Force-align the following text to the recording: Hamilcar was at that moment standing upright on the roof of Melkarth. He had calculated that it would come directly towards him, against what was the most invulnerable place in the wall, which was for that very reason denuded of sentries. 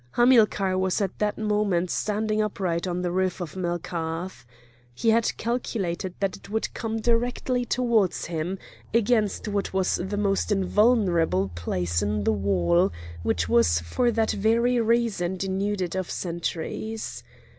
Hamilcar 0.13 0.79
was 0.79 0.99
at 0.99 1.19
that 1.19 1.37
moment 1.37 1.91
standing 1.91 2.41
upright 2.41 2.87
on 2.87 3.03
the 3.03 3.11
roof 3.11 3.39
of 3.39 3.55
Melkarth. 3.55 4.47
He 4.95 5.11
had 5.11 5.37
calculated 5.37 6.15
that 6.19 6.35
it 6.35 6.49
would 6.49 6.73
come 6.73 6.99
directly 7.01 7.65
towards 7.65 8.25
him, 8.25 8.57
against 8.95 9.47
what 9.47 9.73
was 9.75 9.97
the 9.97 10.17
most 10.17 10.51
invulnerable 10.51 11.49
place 11.49 12.01
in 12.01 12.23
the 12.23 12.33
wall, 12.33 12.91
which 13.21 13.47
was 13.47 13.79
for 13.79 14.09
that 14.09 14.31
very 14.31 14.79
reason 14.81 15.37
denuded 15.37 15.95
of 15.95 16.09
sentries. 16.09 17.23